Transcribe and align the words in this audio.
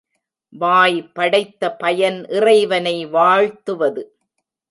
வாய் 0.53 1.11
படைத்த 1.13 1.75
பயன் 1.75 2.25
இறைவனை 2.29 3.05
வாழ்த்துவது. 3.05 4.03